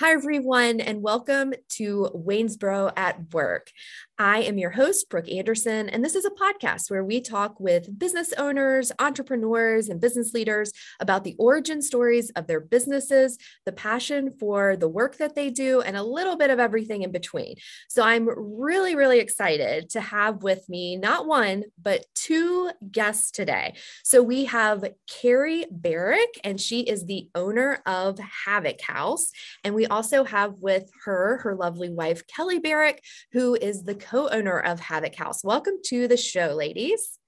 [0.00, 3.70] Hi, everyone, and welcome to Waynesboro at Work.
[4.20, 7.98] I am your host, Brooke Anderson, and this is a podcast where we talk with
[7.98, 14.34] business owners, entrepreneurs, and business leaders about the origin stories of their businesses, the passion
[14.38, 17.54] for the work that they do, and a little bit of everything in between.
[17.88, 23.76] So I'm really, really excited to have with me not one, but two guests today.
[24.04, 29.30] So we have Carrie Barrick, and she is the owner of Havoc House.
[29.64, 34.28] And we also have with her her lovely wife, Kelly Barrick, who is the co
[34.28, 35.44] owner of Havoc House.
[35.44, 37.18] Welcome to the show, ladies.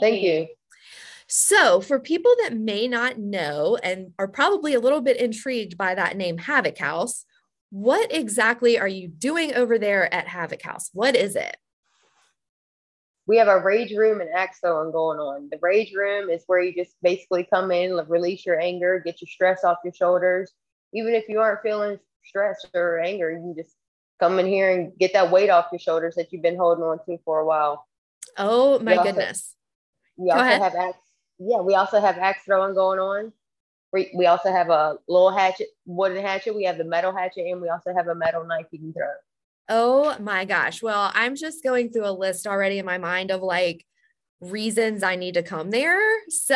[0.00, 0.48] Thank you.
[1.26, 5.94] So, for people that may not know and are probably a little bit intrigued by
[5.94, 7.24] that name, Havoc House,
[7.70, 10.90] what exactly are you doing over there at Havoc House?
[10.92, 11.56] What is it?
[13.26, 15.48] We have a rage room and axe throwing going on.
[15.50, 19.28] The rage room is where you just basically come in, release your anger, get your
[19.28, 20.52] stress off your shoulders.
[20.92, 23.74] Even if you aren't feeling stress or anger, you can just
[24.18, 26.98] come in here and get that weight off your shoulders that you've been holding on
[27.06, 27.86] to for a while.
[28.38, 29.54] Oh my we goodness.
[30.16, 30.62] We Go also ahead.
[30.62, 30.98] have axe.
[31.38, 33.32] Yeah, we also have axe throwing going on.
[33.92, 36.54] We, we also have a little hatchet, wooden hatchet.
[36.54, 39.06] We have the metal hatchet, and we also have a metal knife you can throw.
[39.68, 40.82] Oh my gosh.
[40.82, 43.84] Well, I'm just going through a list already in my mind of like
[44.40, 46.00] reasons I need to come there.
[46.28, 46.54] So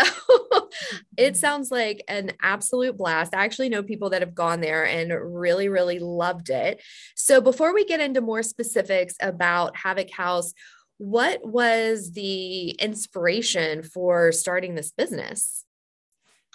[1.16, 1.34] it mm-hmm.
[1.34, 3.34] sounds like an absolute blast.
[3.34, 6.80] I actually know people that have gone there and really, really loved it.
[7.16, 10.52] So before we get into more specifics about Havoc House,
[10.98, 15.64] what was the inspiration for starting this business?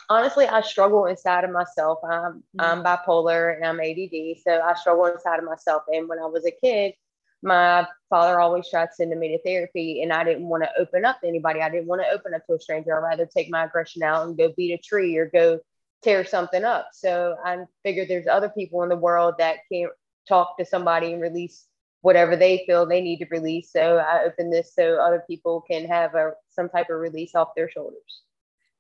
[0.10, 2.00] Honestly, I struggle inside of myself.
[2.04, 2.62] I'm, mm-hmm.
[2.62, 4.38] I'm bipolar and I'm ADD.
[4.46, 5.84] So I struggle inside of myself.
[5.88, 6.94] And when I was a kid,
[7.42, 11.22] my father always tried sending me to therapy and I didn't want to open up
[11.22, 11.62] to anybody.
[11.62, 12.96] I didn't want to open up to a stranger.
[12.96, 15.60] I'd rather take my aggression out and go beat a tree or go
[16.04, 16.90] tear something up.
[16.94, 19.92] So I figured there's other people in the world that can't
[20.28, 21.66] talk to somebody and release
[22.02, 23.72] whatever they feel they need to release.
[23.72, 27.50] So I opened this so other people can have a some type of release off
[27.56, 28.22] their shoulders.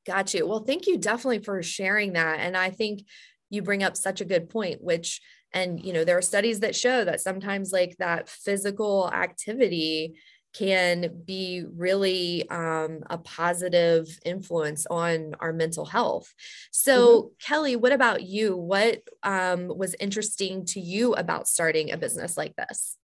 [0.05, 0.47] Got you.
[0.47, 2.39] Well, thank you definitely for sharing that.
[2.39, 3.01] And I think
[3.49, 5.21] you bring up such a good point, which
[5.55, 10.15] and you know there are studies that show that sometimes like that physical activity
[10.53, 16.33] can be really um, a positive influence on our mental health.
[16.71, 17.27] So, mm-hmm.
[17.45, 18.55] Kelly, what about you?
[18.55, 22.97] What um, was interesting to you about starting a business like this?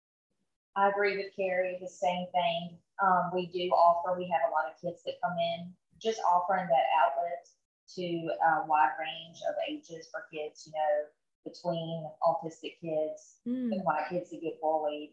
[0.76, 2.78] I agree with Carrie, the same thing.
[3.02, 6.68] Um, we do offer, we have a lot of kids that come in, just offering
[6.68, 7.48] that outlet
[7.96, 11.10] to a wide range of ages for kids, you know,
[11.44, 13.70] between autistic kids, mm.
[13.70, 15.12] the white kids that get bullied,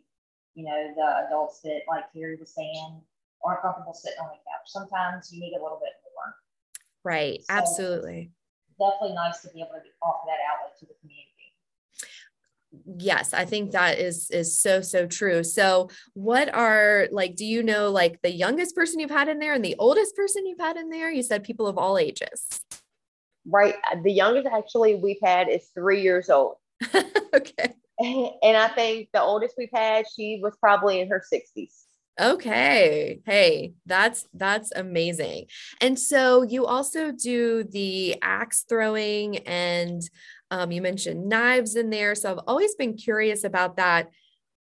[0.55, 3.01] you know, the adults that, like Carrie was saying,
[3.45, 4.67] aren't comfortable sitting on the couch.
[4.67, 6.35] Sometimes you need a little bit more.
[7.05, 7.41] Right.
[7.41, 8.33] So Absolutely.
[8.79, 11.37] Definitely nice to be able to offer that outlet to the community
[12.99, 17.63] yes i think that is is so so true so what are like do you
[17.63, 20.77] know like the youngest person you've had in there and the oldest person you've had
[20.77, 22.61] in there you said people of all ages
[23.49, 23.75] right?
[24.03, 26.57] The youngest actually we've had is three years old.
[27.35, 27.75] Okay.
[27.99, 31.73] And i think the oldest we've had she was probably in her 60s
[32.21, 33.21] okay.
[33.27, 35.47] Hey that's that's amazing.
[35.81, 40.03] And so you also do the axe throwing and
[40.51, 42.15] um, you mentioned knives in there.
[42.15, 44.11] So i've always been curious about that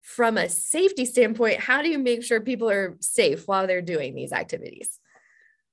[0.03, 1.61] from a safety standpoint.
[1.61, 4.99] How do you make sure people are safe while they're doing these activities?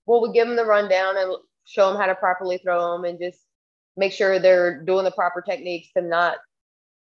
[0.06, 1.36] Well we give them the rundown and
[1.70, 3.40] show them how to properly throw them and just
[3.96, 6.38] make sure they're doing the proper techniques to not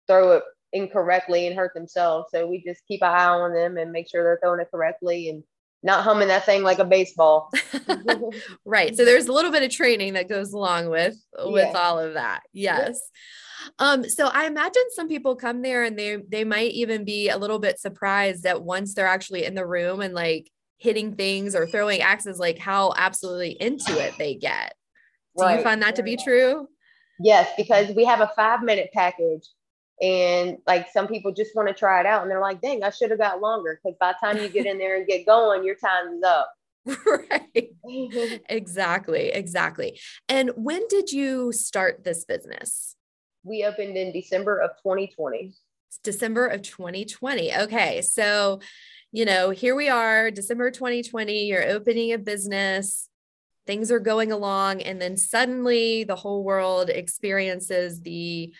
[0.08, 2.30] throw it incorrectly and hurt themselves.
[2.32, 5.30] So we just keep an eye on them and make sure they're throwing it correctly
[5.30, 5.44] and
[5.84, 7.52] not humming that thing like a baseball.
[8.66, 8.96] right.
[8.96, 11.80] So there's a little bit of training that goes along with with yeah.
[11.80, 12.42] all of that.
[12.54, 13.00] Yes.
[13.80, 17.38] Um, so I imagine some people come there and they they might even be a
[17.38, 21.66] little bit surprised that once they're actually in the room and like hitting things or
[21.66, 24.74] throwing axes, like how absolutely into it they get.
[25.38, 25.58] Do right.
[25.58, 26.68] you find that to be true?
[27.20, 29.48] Yes, because we have a five minute package
[30.02, 32.90] and like some people just want to try it out and they're like, dang, I
[32.90, 33.80] should have got longer.
[33.82, 36.52] Because by the time you get in there and get going, your time is up.
[37.06, 38.42] right.
[38.50, 39.30] exactly.
[39.30, 40.00] Exactly.
[40.28, 42.96] And when did you start this business?
[43.44, 45.54] We opened in December of 2020.
[46.04, 47.56] December of 2020.
[47.56, 48.02] Okay.
[48.02, 48.60] So
[49.16, 53.08] you know, here we are, December 2020, you're opening a business,
[53.66, 58.54] things are going along, and then suddenly the whole world experiences the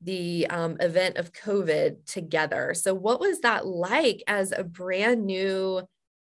[0.00, 2.72] the um, event of COVID together.
[2.72, 5.82] So, what was that like as a brand new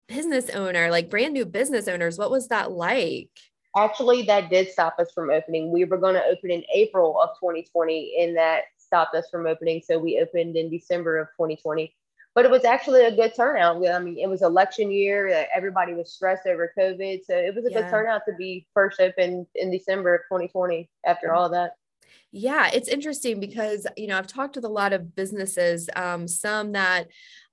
[0.07, 2.17] business owner, like brand new business owners?
[2.17, 3.31] What was that like?
[3.75, 5.73] Actually, that did stop us from opening.
[5.73, 9.81] We were going to open in April of 2020, and that stopped us from opening.
[9.85, 11.93] So we opened in December of 2020.
[12.35, 13.85] But it was actually a good turnout.
[13.87, 15.47] I mean, it was election year.
[15.53, 17.25] Everybody was stressed over COVID.
[17.25, 17.81] So it was a yeah.
[17.81, 21.73] good turnout to be first open in December of 2020 after all that.
[22.35, 26.71] Yeah, it's interesting because, you know, I've talked with a lot of businesses, um, some
[26.71, 27.07] that,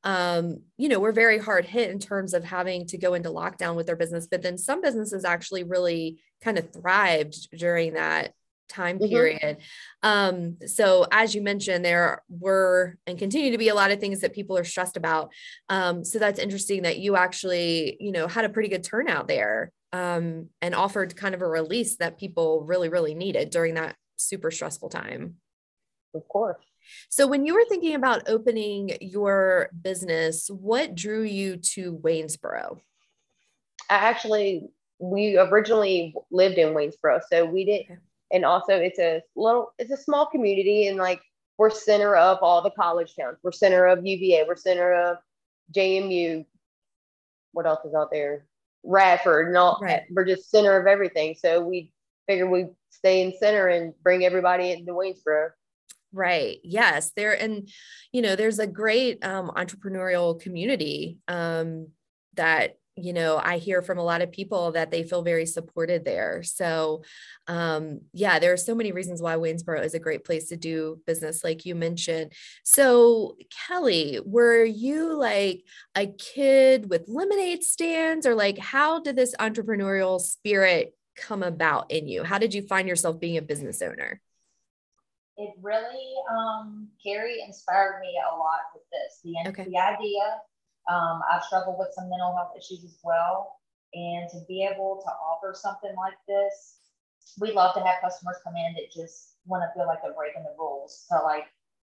[0.04, 3.76] um, you know, were very hard hit in terms of having to go into lockdown
[3.76, 8.32] with their business, but then some businesses actually really kind of thrived during that
[8.70, 9.08] time mm-hmm.
[9.08, 9.58] period.
[10.02, 14.20] Um, so as you mentioned, there were and continue to be a lot of things
[14.20, 15.32] that people are stressed about.
[15.68, 19.72] Um, so that's interesting that you actually, you know, had a pretty good turnout there
[19.92, 24.50] um, and offered kind of a release that people really, really needed during that super
[24.50, 25.36] stressful time.
[26.14, 26.64] Of course.
[27.08, 32.80] So when you were thinking about opening your business, what drew you to Waynesboro?
[33.88, 37.96] I actually we originally lived in Waynesboro, so we did okay
[38.32, 41.20] and also it's a little it's a small community and like
[41.58, 45.18] we're center of all the college towns we're center of uva we're center of
[45.74, 46.44] jmu
[47.52, 48.46] what else is out there
[48.82, 50.02] radford and all right.
[50.10, 51.92] we're just center of everything so we
[52.26, 55.50] figured we'd stay in center and bring everybody into waynesboro
[56.12, 56.58] Right.
[56.64, 57.12] Yes.
[57.14, 57.68] There and
[58.12, 61.88] you know, there's a great um, entrepreneurial community um,
[62.34, 66.04] that you know i hear from a lot of people that they feel very supported
[66.04, 66.42] there.
[66.42, 67.02] So
[67.46, 71.00] um yeah there are so many reasons why waynesboro is a great place to do
[71.06, 72.32] business like you mentioned.
[72.64, 73.36] So
[73.66, 75.64] kelly were you like
[75.94, 78.26] a kid with lemonade stands?
[78.26, 82.24] Or like how did this entrepreneurial spirit come about in you?
[82.24, 84.20] How did you find yourself being a business owner?
[85.36, 89.20] It really um carrie inspired me a lot with this.
[89.24, 89.64] The, okay.
[89.64, 90.40] the idea
[90.88, 93.56] um, I've struggled with some mental health issues as well.
[93.92, 96.78] And to be able to offer something like this,
[97.40, 100.44] we love to have customers come in that just want to feel like they're breaking
[100.44, 101.46] the rules to like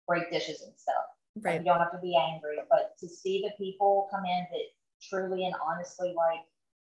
[0.06, 0.94] break dishes and stuff.
[1.42, 1.52] Right.
[1.52, 4.66] Like you don't have to be angry, but to see the people come in that
[5.02, 6.40] truly and honestly like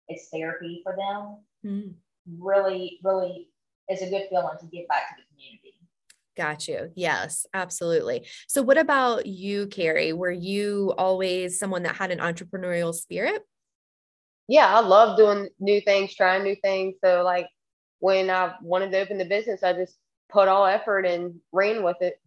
[0.07, 1.93] it's therapy for them, mm.
[2.39, 3.49] really, really
[3.89, 5.72] is a good feeling to give back to the community.
[6.35, 6.91] Got you.
[6.95, 8.27] Yes, absolutely.
[8.47, 10.13] So, what about you, Carrie?
[10.13, 13.43] Were you always someone that had an entrepreneurial spirit?
[14.47, 16.95] Yeah, I love doing new things, trying new things.
[17.03, 17.47] So, like
[17.99, 19.95] when I wanted to open the business, I just
[20.29, 22.19] put all effort and ran with it.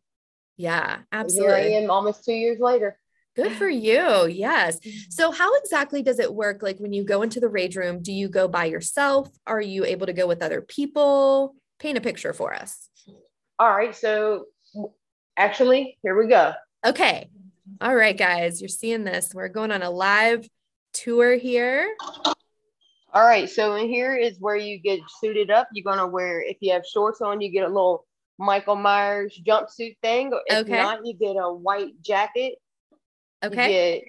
[0.57, 1.55] Yeah, absolutely.
[1.55, 2.99] And here I am almost two years later.
[3.35, 4.27] Good for you.
[4.27, 4.79] Yes.
[4.79, 5.11] Mm-hmm.
[5.11, 6.63] So, how exactly does it work?
[6.63, 9.29] Like when you go into the rage room, do you go by yourself?
[9.47, 11.55] Are you able to go with other people?
[11.79, 12.89] Paint a picture for us.
[13.59, 13.95] All right.
[13.95, 14.47] So
[15.37, 16.53] actually, here we go.
[16.85, 17.29] Okay.
[17.81, 19.35] All right, guys, you're seeing this.
[19.35, 20.49] We're going on a live
[20.93, 21.95] tour here.
[23.13, 23.49] All right.
[23.49, 25.69] So in here is where you get suited up.
[25.73, 28.07] You're going to wear, if you have shorts on, you get a little
[28.39, 30.33] Michael Myers jumpsuit thing.
[30.47, 30.77] If okay.
[30.77, 32.57] not, you get a white jacket.
[33.43, 33.95] Okay.
[33.95, 34.09] You get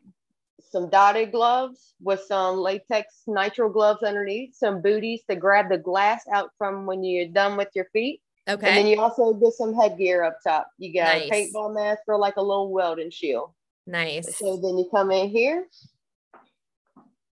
[0.69, 6.25] some dotted gloves with some latex nitrile gloves underneath, some booties to grab the glass
[6.31, 8.21] out from when you're done with your feet.
[8.47, 8.67] Okay.
[8.67, 10.67] And then you also get some headgear up top.
[10.77, 11.29] You got nice.
[11.29, 13.51] a paintball mask or like a little welding shield.
[13.85, 14.37] Nice.
[14.37, 15.67] So then you come in here.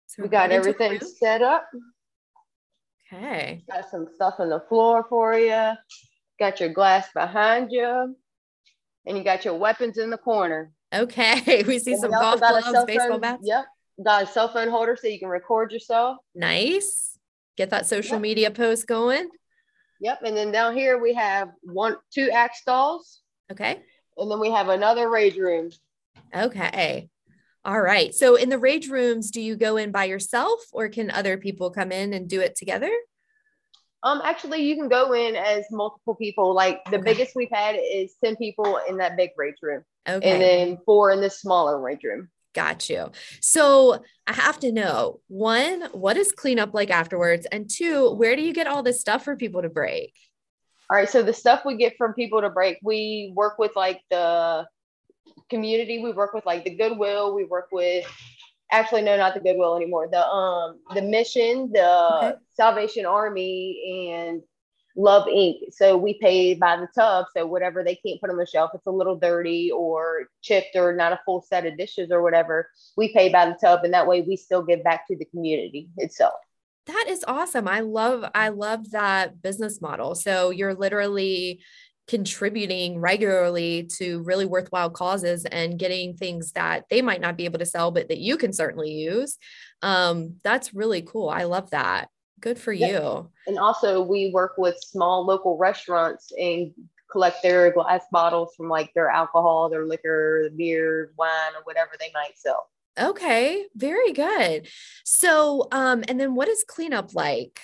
[0.06, 1.66] So we got everything set up.
[3.12, 3.62] Okay.
[3.70, 5.72] Got some stuff on the floor for you.
[6.38, 8.16] Got your glass behind you.
[9.06, 10.72] And you got your weapons in the corner.
[10.94, 11.62] Okay.
[11.66, 13.42] We see and some golf gloves, baseball bats.
[13.42, 13.64] Yep.
[14.04, 16.18] Got a cell phone holder so you can record yourself.
[16.34, 17.18] Nice.
[17.56, 18.22] Get that social yep.
[18.22, 19.28] media post going.
[20.02, 20.22] Yep.
[20.24, 23.20] And then down here we have one, two axe stalls.
[23.50, 23.80] Okay.
[24.16, 25.70] And then we have another rage room.
[26.34, 27.08] Okay.
[27.64, 28.12] All right.
[28.12, 31.70] So in the rage rooms, do you go in by yourself or can other people
[31.70, 32.90] come in and do it together?
[34.02, 36.52] Um, actually, you can go in as multiple people.
[36.52, 37.04] Like the okay.
[37.04, 39.84] biggest we've had is 10 people in that big rage room.
[40.08, 40.28] Okay.
[40.28, 42.28] And then four in this smaller rage room.
[42.54, 43.10] Got you.
[43.40, 47.46] So I have to know one, what is cleanup like afterwards?
[47.50, 50.14] And two, where do you get all this stuff for people to break?
[50.90, 51.08] All right.
[51.08, 54.66] So the stuff we get from people to break, we work with like the
[55.48, 56.02] community.
[56.02, 57.34] We work with like the Goodwill.
[57.34, 58.04] We work with
[58.70, 60.08] actually no, not the Goodwill anymore.
[60.10, 62.32] The um the mission, the okay.
[62.54, 64.42] Salvation Army, and
[64.96, 65.72] Love Inc.
[65.72, 67.26] So we pay by the tub.
[67.34, 70.94] So whatever they can't put on the shelf, it's a little dirty or chipped or
[70.94, 73.84] not a full set of dishes or whatever, we pay by the tub.
[73.84, 76.34] And that way we still give back to the community itself.
[76.86, 77.68] That is awesome.
[77.68, 80.14] I love, I love that business model.
[80.14, 81.62] So you're literally
[82.08, 87.60] contributing regularly to really worthwhile causes and getting things that they might not be able
[87.60, 89.38] to sell, but that you can certainly use.
[89.82, 91.28] Um, that's really cool.
[91.28, 92.08] I love that.
[92.42, 93.30] Good for you.
[93.46, 96.72] And also, we work with small local restaurants and
[97.10, 102.10] collect their glass bottles from like their alcohol, their liquor, beer, wine, or whatever they
[102.12, 102.68] might sell.
[103.00, 104.68] Okay, very good.
[105.04, 107.60] So, um, and then what is cleanup like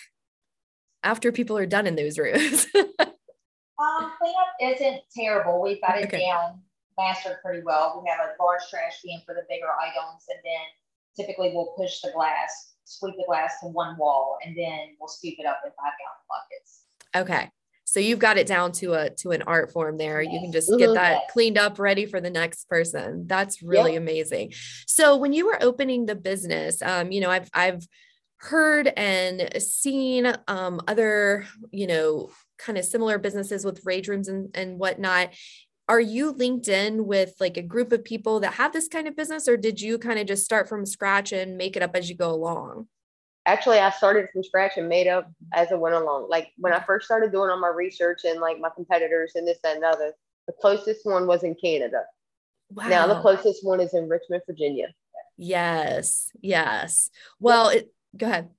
[1.02, 2.66] after people are done in those rooms?
[2.75, 5.61] um, cleanup isn't terrible.
[5.61, 6.25] We've got it okay.
[6.25, 6.61] down
[6.97, 8.00] mastered pretty well.
[8.02, 10.64] We have a large trash can for the bigger items, and then
[11.16, 15.35] typically we'll push the glass, sweep the glass to one wall, and then we'll scoop
[15.38, 16.85] it up in five gallon buckets.
[17.16, 17.50] Okay.
[17.85, 20.21] So you've got it down to a to an art form there.
[20.21, 23.26] You can just get that cleaned up ready for the next person.
[23.26, 24.02] That's really yep.
[24.02, 24.52] amazing.
[24.87, 27.87] So when you were opening the business, um, you know, I've I've
[28.40, 34.50] heard and seen um, other, you know, kind of similar businesses with rage rooms and,
[34.54, 35.30] and whatnot.
[35.88, 39.16] Are you linked in with like a group of people that have this kind of
[39.16, 42.11] business, or did you kind of just start from scratch and make it up as
[42.11, 42.88] you go along?
[43.49, 46.28] actually I started from scratch and made up as it went along.
[46.28, 49.59] Like when I first started doing all my research and like my competitors and this,
[49.64, 50.12] that, and other,
[50.47, 52.02] the closest one was in Canada.
[52.71, 52.88] Wow.
[52.88, 54.88] Now the closest one is in Richmond, Virginia.
[55.37, 56.30] Yes.
[56.40, 57.11] Yes.
[57.40, 58.50] Well, it, go ahead.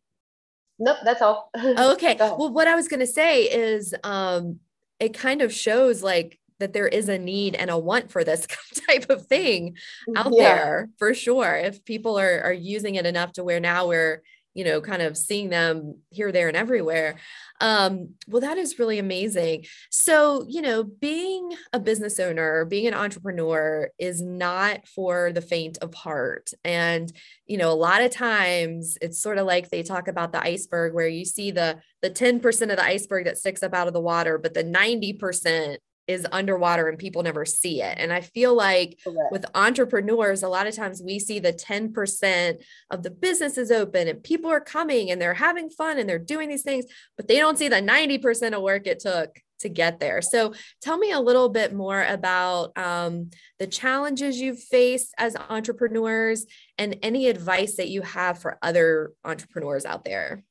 [0.80, 1.52] Nope, that's all.
[1.58, 2.16] okay.
[2.20, 4.60] Well, what I was going to say is um
[5.00, 8.48] it kind of shows like that there is a need and a want for this
[8.88, 9.78] type of thing
[10.16, 10.56] out yeah.
[10.56, 11.56] there for sure.
[11.56, 14.22] If people are are using it enough to where now we're
[14.60, 17.16] you know, kind of seeing them here, there, and everywhere.
[17.62, 19.66] Um, well, that is really amazing.
[19.92, 25.78] So, you know, being a business owner, being an entrepreneur is not for the faint
[25.80, 26.52] of heart.
[26.64, 27.12] And,
[27.46, 30.94] you know, a lot of times it's sort of like they talk about the iceberg
[30.94, 34.02] where you see the the 10% of the iceberg that sticks up out of the
[34.02, 35.78] water, but the 90%
[36.10, 38.00] is underwater and people never see it.
[38.00, 39.32] And I feel like Correct.
[39.32, 44.08] with entrepreneurs, a lot of times we see the 10% of the business is open
[44.08, 46.86] and people are coming and they're having fun and they're doing these things,
[47.16, 50.24] but they don't see the 90% of work it took to get there.
[50.24, 56.48] So tell me a little bit more about um, the challenges you've faced as entrepreneurs
[56.80, 60.44] and any advice that you have for other entrepreneurs out there.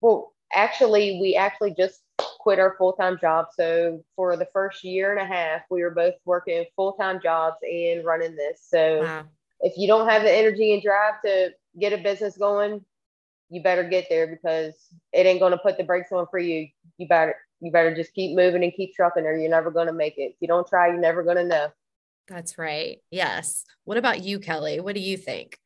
[0.00, 3.46] Well, actually, we actually just quit our full time job.
[3.56, 7.56] So for the first year and a half, we were both working full time jobs
[7.62, 8.60] and running this.
[8.68, 9.24] So wow.
[9.60, 12.84] if you don't have the energy and drive to get a business going,
[13.50, 14.74] you better get there because
[15.12, 16.68] it ain't going to put the brakes on for you.
[16.98, 19.92] You better you better just keep moving and keep trucking, or you're never going to
[19.92, 20.32] make it.
[20.32, 21.68] If you don't try, you're never going to know.
[22.28, 22.98] That's right.
[23.10, 23.64] Yes.
[23.84, 24.80] What about you, Kelly?
[24.80, 25.58] What do you think?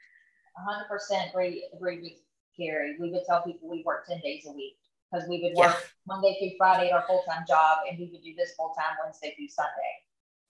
[1.10, 2.12] 100% agree, agree with
[2.56, 2.96] Carrie.
[3.00, 4.76] We would tell people we work 10 days a week
[5.10, 5.86] because we would work yeah.
[6.06, 8.96] Monday through Friday at our full time job, and we would do this full time
[9.02, 9.94] Wednesday through Sunday.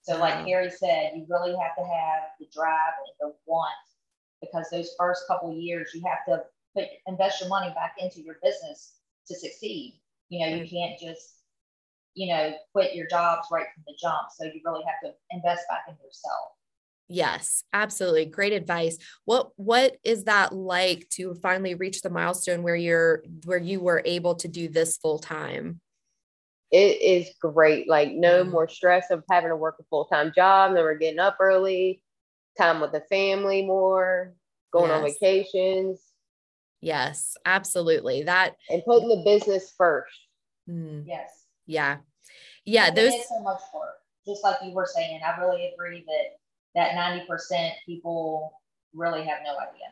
[0.03, 0.75] So, like mm-hmm.
[0.75, 3.71] Said, you really have to have the drive and the want
[4.41, 6.43] because those first couple years you have to
[6.75, 8.93] put invest your money back into your business
[9.27, 9.99] to succeed.
[10.29, 10.75] You know, you mm-hmm.
[10.75, 11.35] can't just
[12.13, 14.29] you know quit your jobs right from the jump.
[14.35, 16.53] So you really have to invest back in yourself.
[17.13, 18.25] Yes, absolutely.
[18.25, 18.97] Great advice.
[19.25, 24.01] What what is that like to finally reach the milestone where you're where you were
[24.05, 25.81] able to do this full time?
[26.71, 27.89] It is great.
[27.89, 31.35] Like no mm more stress of having to work a full-time job, never getting up
[31.41, 32.01] early,
[32.57, 34.33] time with the family more,
[34.71, 34.97] going yes.
[34.97, 35.99] on vacations.
[36.79, 38.23] Yes, absolutely.
[38.23, 40.17] That and putting the business first.
[40.69, 41.03] Mm.
[41.05, 41.29] Yes.
[41.65, 41.97] Yeah.
[42.63, 43.95] Yeah, those so much work.
[44.25, 46.37] Just like you were saying, I really agree that
[46.75, 48.53] that 90% people
[48.93, 49.87] really have no idea.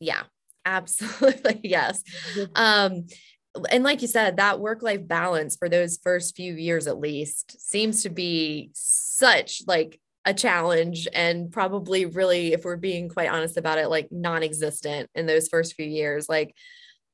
[0.00, 0.22] Yeah,
[0.64, 1.60] absolutely.
[1.64, 2.02] yes.
[2.34, 2.52] Mm-hmm.
[2.54, 3.06] Um,
[3.70, 7.60] and like you said, that work life balance for those first few years at least
[7.60, 13.56] seems to be such like a challenge and probably really, if we're being quite honest
[13.56, 16.28] about it, like non existent in those first few years.
[16.28, 16.54] Like,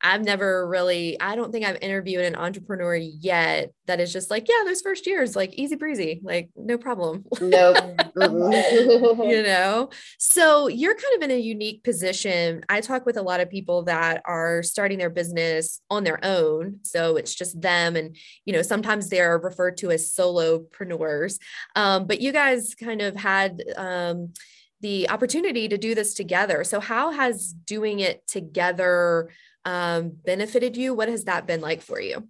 [0.03, 4.49] I've never really, I don't think I've interviewed an entrepreneur yet that is just like,
[4.49, 7.25] yeah, those first years, like easy breezy, like no problem.
[7.41, 7.77] Nope.
[8.17, 9.91] you know?
[10.19, 12.65] So you're kind of in a unique position.
[12.69, 16.79] I talk with a lot of people that are starting their business on their own.
[16.83, 17.97] So it's just them.
[17.97, 21.39] And, you know, sometimes they're referred to as solopreneurs.
[21.77, 24.33] Um, but you guys kind of had, um,
[24.81, 26.65] the opportunity to do this together.
[26.65, 29.31] So, how has doing it together
[29.65, 30.95] um, benefited you?
[30.95, 32.29] What has that been like for you?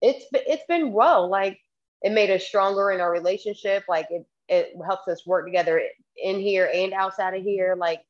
[0.00, 1.28] It's it's been well.
[1.28, 1.58] Like
[2.02, 3.84] it made us stronger in our relationship.
[3.88, 5.80] Like it it helps us work together
[6.22, 7.74] in here and outside of here.
[7.78, 8.02] Like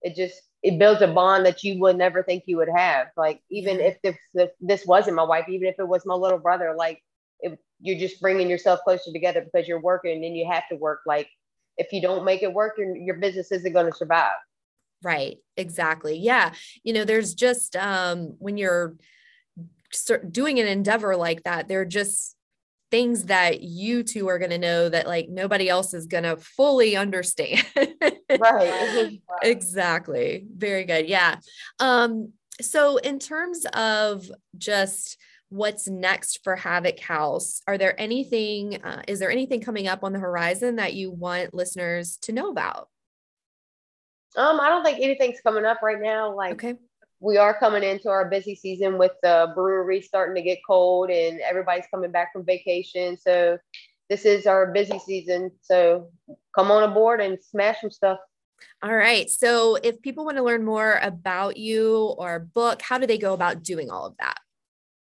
[0.00, 3.08] it just it builds a bond that you would never think you would have.
[3.16, 6.38] Like even if this if this wasn't my wife, even if it was my little
[6.38, 7.02] brother, like
[7.40, 11.00] it, you're just bringing yourself closer together because you're working and you have to work.
[11.04, 11.28] Like
[11.76, 14.32] if you don't make it work, your your business isn't going to survive.
[15.02, 15.38] Right.
[15.56, 16.18] Exactly.
[16.18, 16.52] Yeah.
[16.84, 18.94] You know, there's just um when you're
[20.30, 22.36] doing an endeavor like that, there are just
[22.90, 26.36] things that you two are going to know that like nobody else is going to
[26.36, 27.64] fully understand.
[28.38, 29.20] right.
[29.42, 30.46] exactly.
[30.54, 31.08] Very good.
[31.08, 31.36] Yeah.
[31.80, 35.16] Um, so in terms of just
[35.52, 40.14] what's next for Havoc House, are there anything, uh, is there anything coming up on
[40.14, 42.88] the horizon that you want listeners to know about?
[44.34, 46.34] Um, I don't think anything's coming up right now.
[46.34, 46.76] Like, okay.
[47.20, 51.38] We are coming into our busy season with the brewery starting to get cold and
[51.40, 53.16] everybody's coming back from vacation.
[53.16, 53.58] So
[54.08, 55.52] this is our busy season.
[55.60, 56.10] So
[56.54, 58.18] come on aboard and smash some stuff.
[58.82, 59.30] All right.
[59.30, 63.34] So if people want to learn more about you or book, how do they go
[63.34, 64.38] about doing all of that?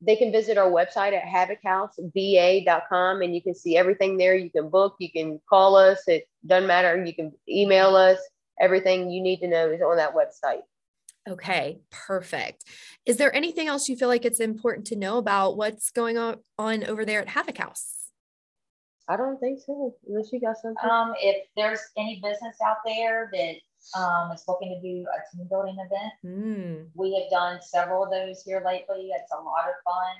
[0.02, 4.36] They can visit our website at havochouseva.com and you can see everything there.
[4.36, 6.00] You can book, you can call us.
[6.08, 7.04] It doesn't matter.
[7.04, 8.20] You can email us
[8.60, 10.62] everything you need to know is on that website.
[11.28, 12.64] Okay, perfect.
[13.06, 16.38] Is there anything else you feel like it's important to know about what's going on,
[16.60, 17.95] on over there at Havoc House?
[19.08, 20.90] I don't think so, unless you got something.
[20.90, 25.48] Um, if there's any business out there that um, is looking to do a team
[25.48, 26.88] building event, mm.
[26.96, 29.12] we have done several of those here lately.
[29.14, 30.16] It's a lot of fun.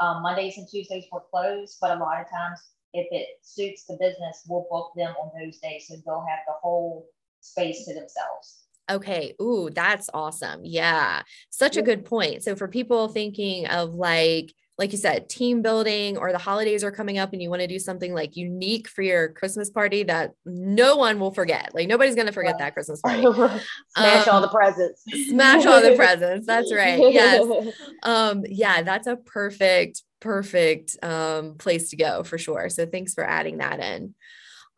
[0.00, 2.60] Um, Mondays and Tuesdays were closed, but a lot of times,
[2.92, 6.54] if it suits the business, we'll book them on those days so they'll have the
[6.60, 7.06] whole
[7.40, 8.64] space to themselves.
[8.90, 9.34] Okay.
[9.40, 10.60] Ooh, that's awesome.
[10.64, 11.22] Yeah.
[11.50, 12.42] Such a good point.
[12.42, 16.90] So for people thinking of like, like you said, team building or the holidays are
[16.90, 20.32] coming up and you want to do something like unique for your Christmas party that
[20.44, 21.70] no one will forget.
[21.74, 23.22] Like nobody's going to forget that Christmas party.
[23.96, 25.04] smash um, all the presents.
[25.28, 26.46] smash all the presents.
[26.46, 26.98] That's right.
[26.98, 27.44] Yes.
[28.02, 32.68] Um, yeah, that's a perfect, perfect um, place to go for sure.
[32.68, 34.14] So thanks for adding that in.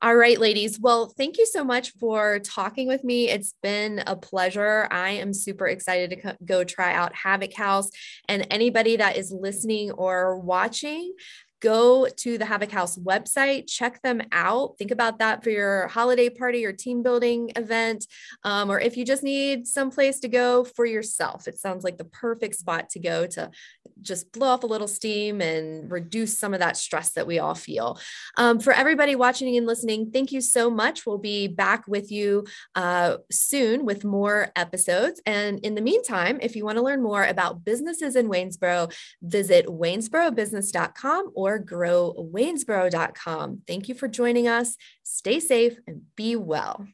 [0.03, 0.79] All right, ladies.
[0.79, 3.31] Well, thank you so much for talking with me.
[3.31, 4.87] It's been a pleasure.
[4.91, 7.89] I am super excited to co- go try out Havoc House.
[8.29, 11.15] And anybody that is listening or watching,
[11.67, 14.79] go to the Havoc House website, check them out.
[14.79, 18.07] Think about that for your holiday party or team building event,
[18.45, 21.49] um, or if you just need some place to go for yourself.
[21.49, 23.51] It sounds like the perfect spot to go to
[24.01, 27.55] just blow off a little steam and reduce some of that stress that we all
[27.55, 27.99] feel.
[28.37, 31.05] Um, for everybody watching and listening, thank you so much.
[31.05, 35.21] We'll be back with you uh, soon with more episodes.
[35.27, 39.67] And in the meantime, if you want to learn more about businesses in Waynesboro, visit
[39.67, 43.63] waynesborobusiness.com or or growwaynesboro.com.
[43.67, 44.77] Thank you for joining us.
[45.03, 46.87] Stay safe and be well.